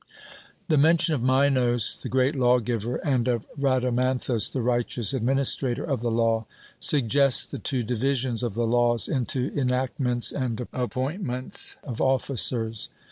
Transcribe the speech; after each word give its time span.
The 0.67 0.79
mention 0.79 1.13
of 1.13 1.21
Minos 1.21 1.95
the 2.01 2.09
great 2.09 2.35
lawgiver, 2.35 2.95
and 3.05 3.27
of 3.27 3.45
Rhadamanthus 3.55 4.49
the 4.51 4.63
righteous 4.63 5.13
administrator 5.13 5.83
of 5.83 6.01
the 6.01 6.09
law, 6.09 6.47
suggests 6.79 7.45
the 7.45 7.59
two 7.59 7.83
divisions 7.83 8.41
of 8.41 8.55
the 8.55 8.65
laws 8.65 9.07
into 9.07 9.51
enactments 9.55 10.31
and 10.31 10.67
appointments 10.73 11.75
of 11.83 12.01
officers. 12.01 12.89